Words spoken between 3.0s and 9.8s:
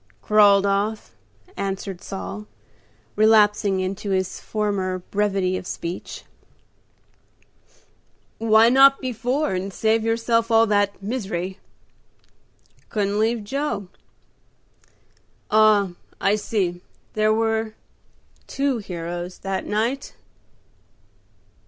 relapsing into his former brevity of speech. "Why not before, and